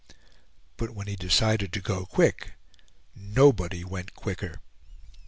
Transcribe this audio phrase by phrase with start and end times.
[0.77, 2.53] But when he decided to go quick,
[3.15, 4.59] nobody went quicker.